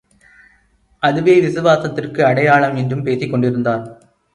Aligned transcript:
அதுவே 1.03 1.35
விசுவாசத்திற்கு 1.41 2.21
அடையாளம் 2.25 2.75
என்றும் 2.75 3.05
பேசிக்கொண்டிருந்தார். 3.05 3.85